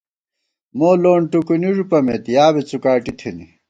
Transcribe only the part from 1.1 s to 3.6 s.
ٹُکُونی ݫُپَمېت، یا بی څُکاٹی تھنی